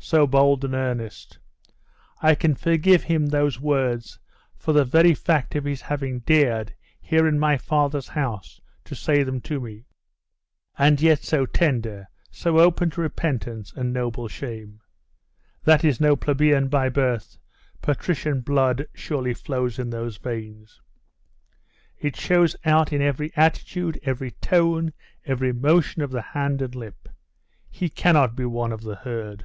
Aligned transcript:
So 0.00 0.26
bold 0.26 0.64
and 0.64 0.72
earnest! 0.74 1.38
I 2.22 2.34
can 2.34 2.54
forgive 2.54 3.02
him 3.02 3.26
those 3.26 3.60
words 3.60 4.18
for 4.56 4.72
the 4.72 4.84
very 4.84 5.12
fact 5.12 5.54
of 5.54 5.64
his 5.64 5.82
having 5.82 6.20
dared, 6.20 6.72
here 6.98 7.26
in 7.28 7.38
my 7.38 7.58
fathers 7.58 8.08
house, 8.08 8.58
to 8.84 8.94
say 8.94 9.22
them 9.22 9.42
to 9.42 9.60
me.... 9.60 9.84
And 10.78 10.98
yet 11.02 11.24
so 11.24 11.44
tender, 11.44 12.08
so 12.30 12.58
open 12.58 12.88
to 12.90 13.02
repentance 13.02 13.70
and 13.76 13.92
noble 13.92 14.28
shame! 14.28 14.80
That 15.64 15.84
is 15.84 16.00
no 16.00 16.16
plebeian 16.16 16.68
by 16.68 16.88
birth; 16.88 17.36
patrician 17.82 18.40
blood 18.40 18.86
surely 18.94 19.34
flows 19.34 19.78
in 19.78 19.90
those 19.90 20.16
veins; 20.16 20.80
it 21.98 22.16
shows 22.16 22.56
out 22.64 22.94
in 22.94 23.02
every 23.02 23.30
attitude, 23.36 24.00
every 24.04 24.30
tone, 24.30 24.94
every 25.26 25.52
motion 25.52 26.00
of 26.00 26.12
the 26.12 26.22
hand 26.22 26.62
and 26.62 26.74
lip. 26.74 27.10
He 27.68 27.90
cannot 27.90 28.36
be 28.36 28.46
one 28.46 28.72
of 28.72 28.80
the 28.82 28.94
herd. 28.96 29.44